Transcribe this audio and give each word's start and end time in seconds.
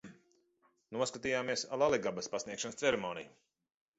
Noskatījāmies 0.97 1.65
Laligabas 1.83 2.31
pasniegšanas 2.37 2.81
ceremoniju. 2.83 3.29